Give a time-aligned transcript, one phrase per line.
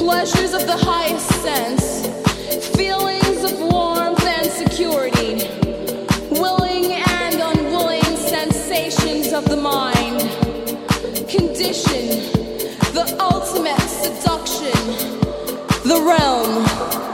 [0.00, 2.06] pleasures of the highest sense,
[2.74, 5.34] feelings of warmth and security,
[6.40, 10.20] willing and unwilling sensations of the mind,
[11.28, 12.08] condition,
[12.94, 14.72] the ultimate seduction,
[15.84, 17.09] the realm.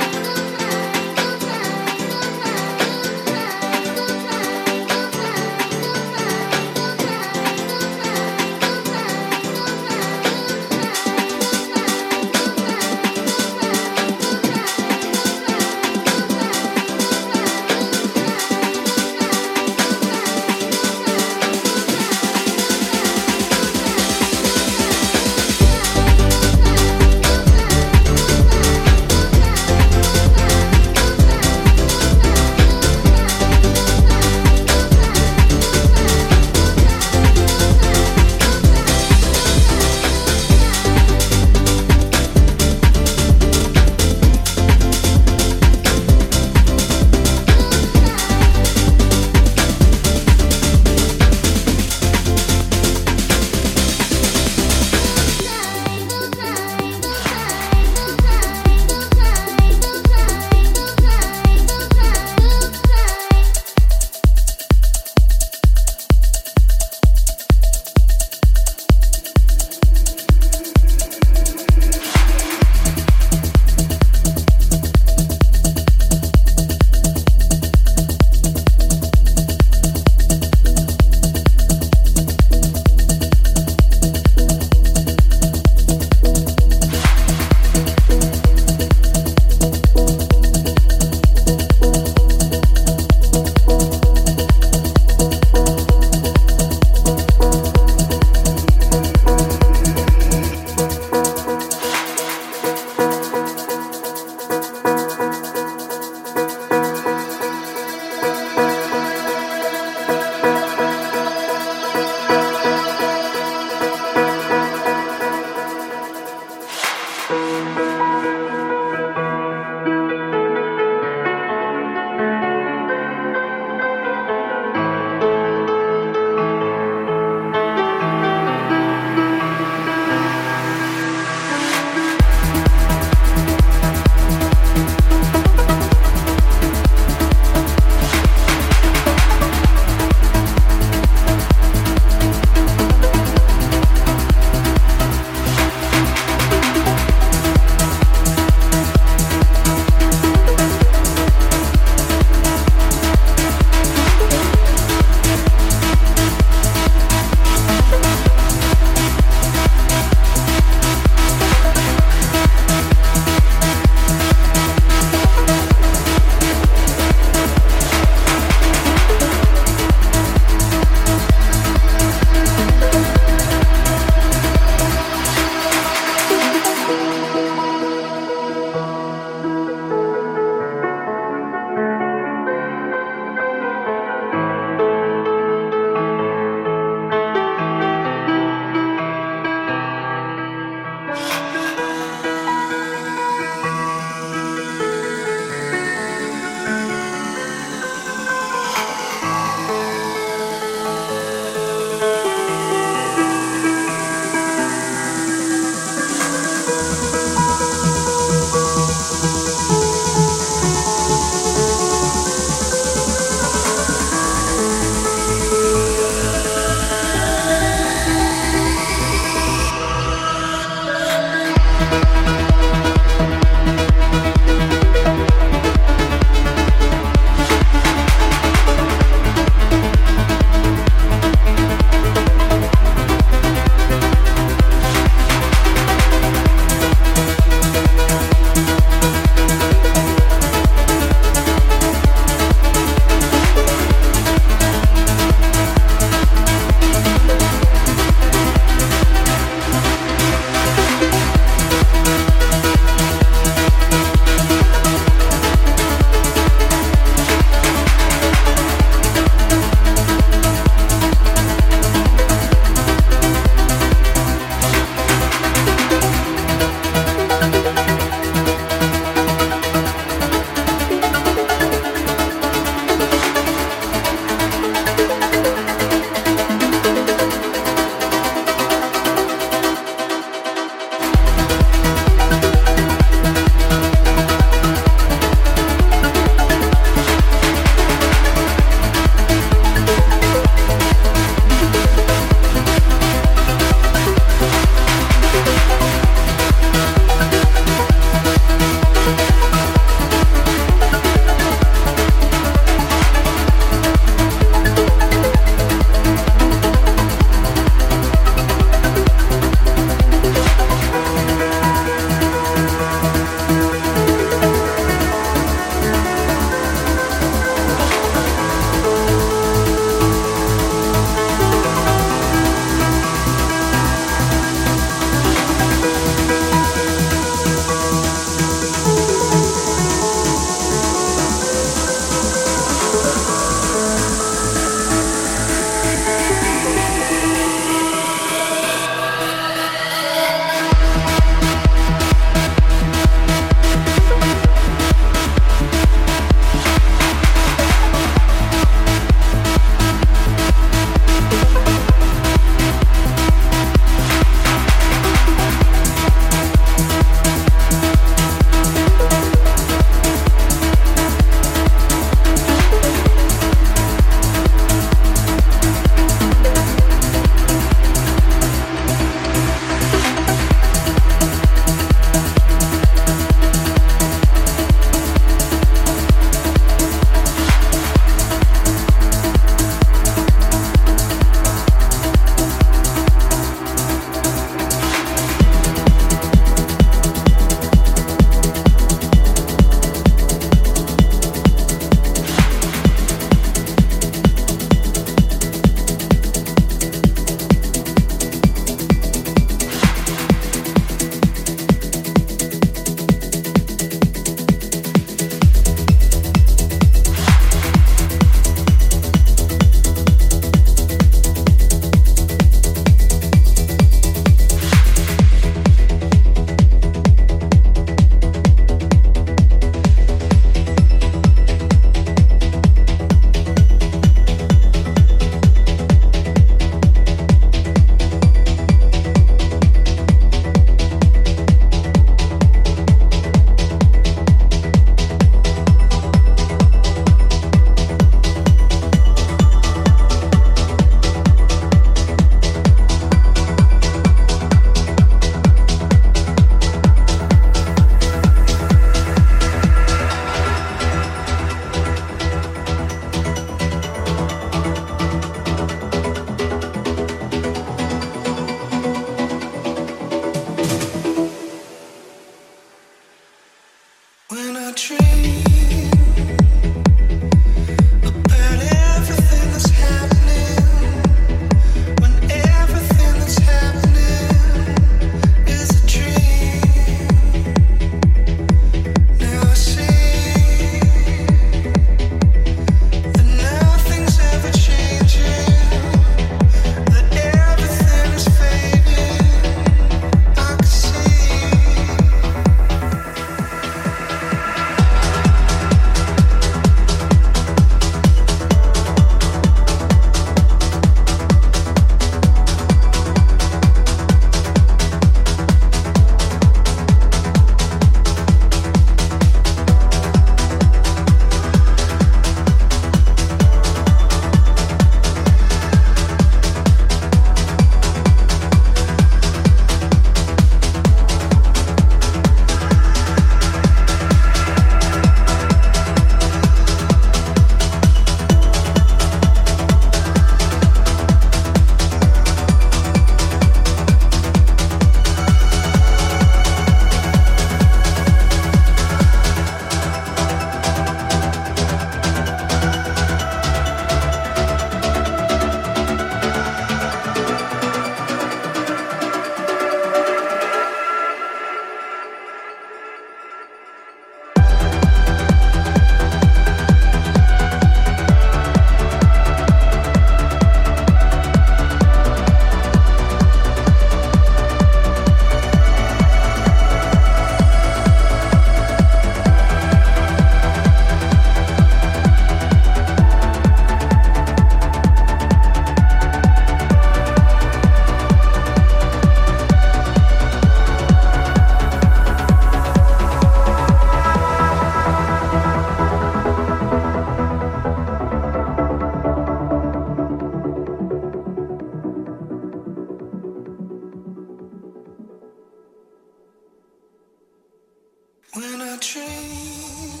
[598.34, 600.00] When I dream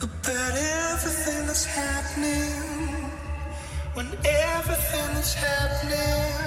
[0.00, 3.10] about everything that's happening,
[3.92, 6.43] when everything is happening.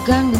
[0.00, 0.39] ногами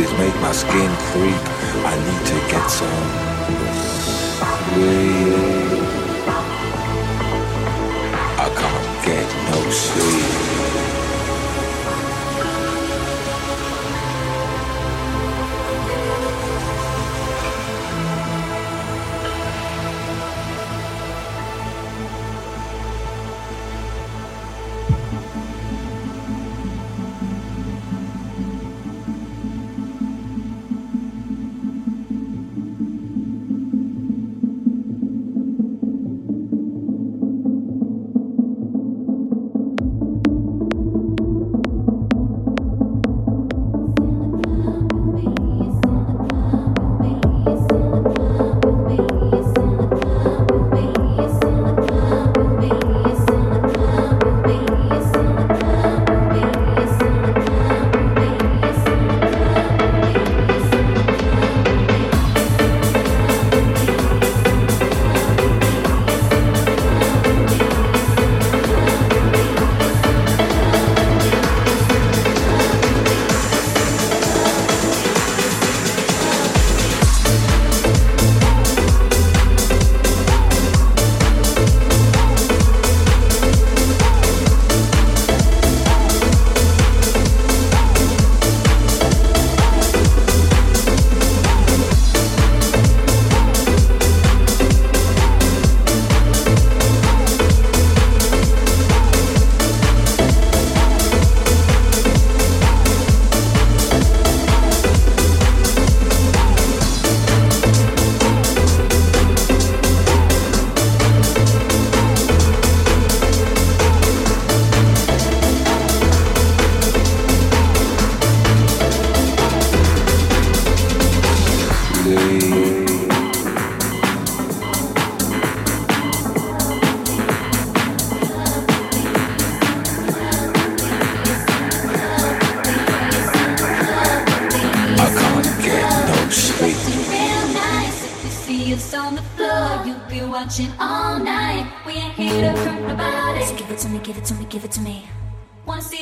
[0.00, 1.42] roses make my skin creep.
[1.84, 3.30] I need to get some.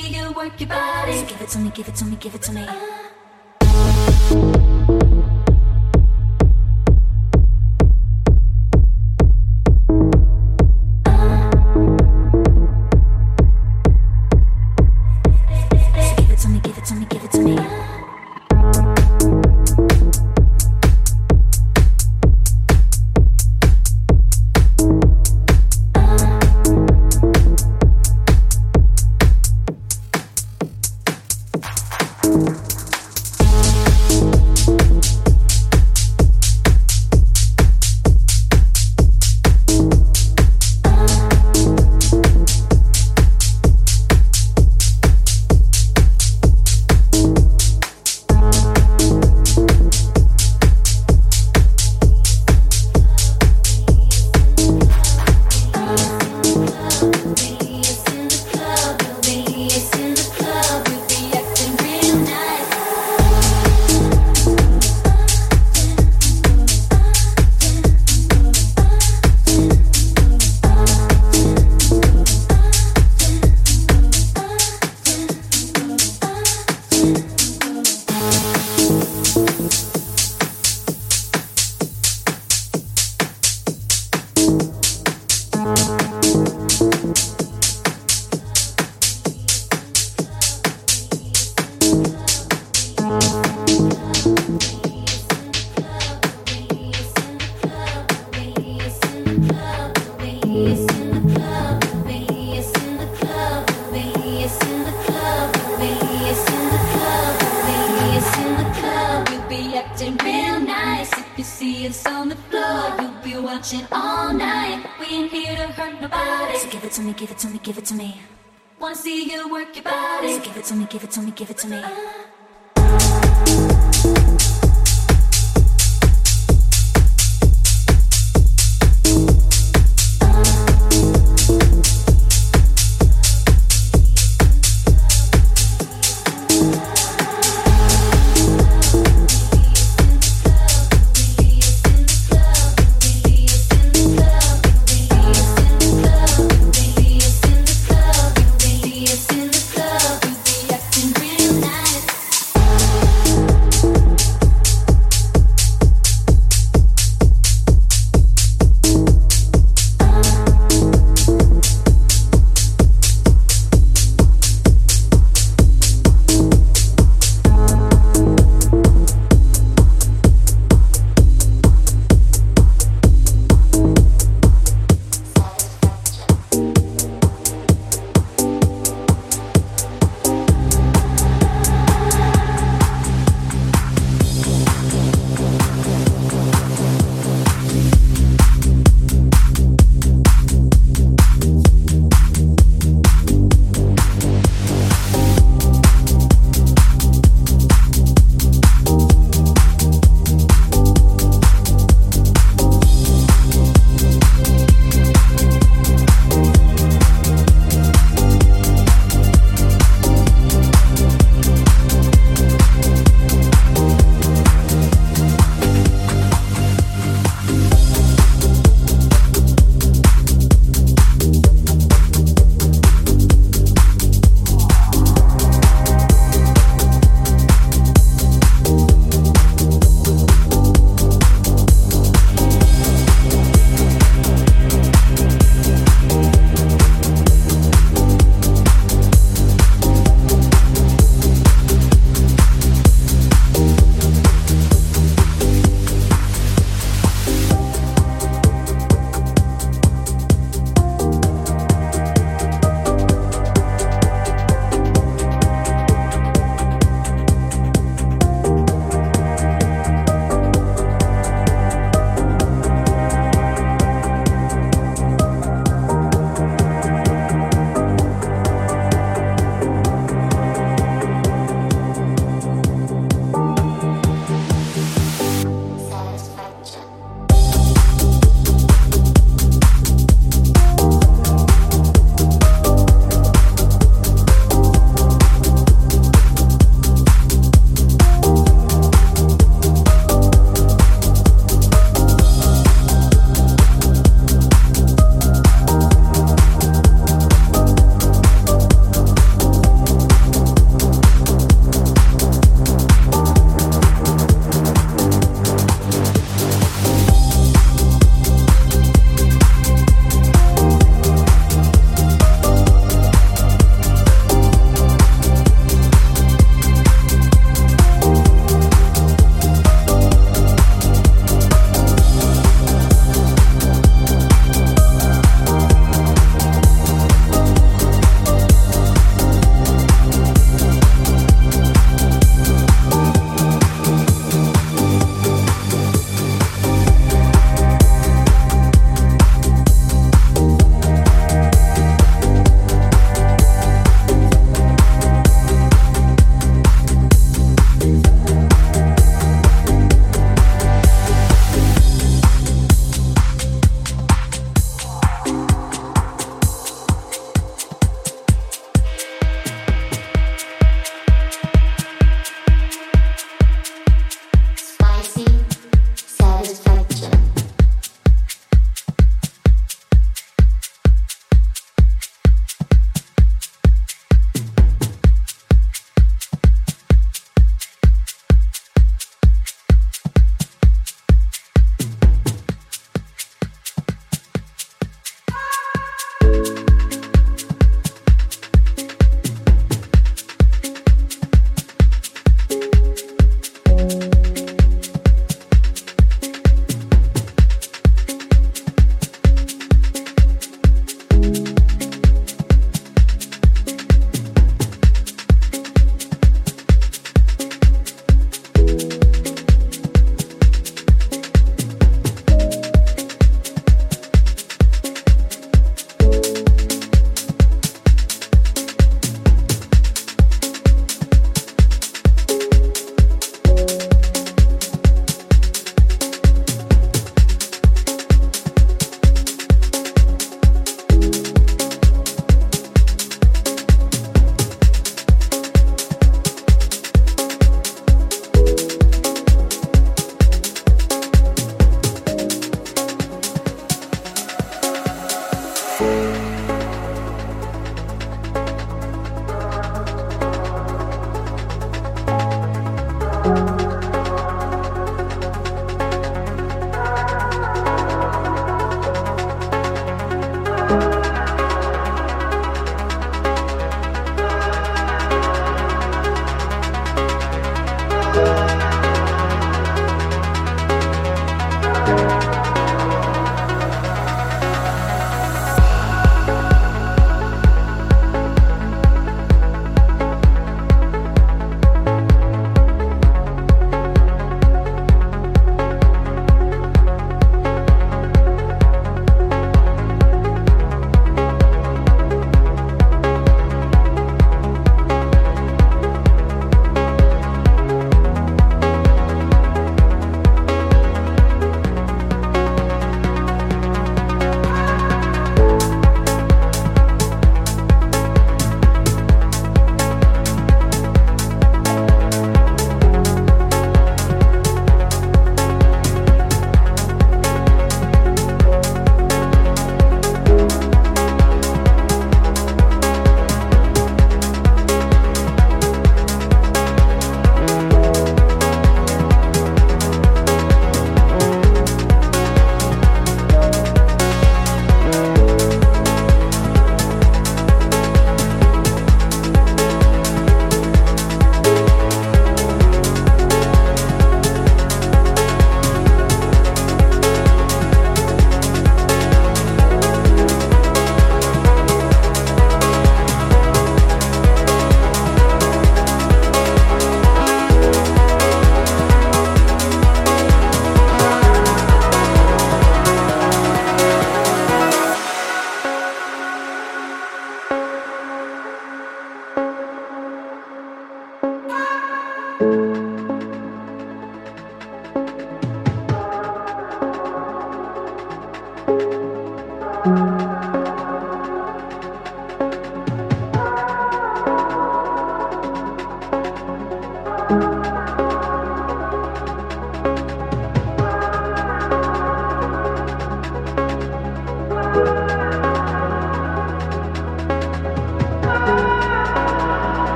[0.00, 1.12] you work your body.
[1.12, 2.62] So give it to me, give it to me, give it to me.
[2.62, 3.07] Uh,